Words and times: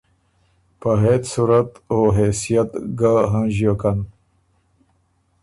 په 0.79 0.89
هېڅ 1.03 1.23
صورت 1.33 1.69
او 1.93 1.99
حېثئت 2.17 2.69
ګۀ 2.99 3.13
هنݫیوکن۔ 3.31 3.99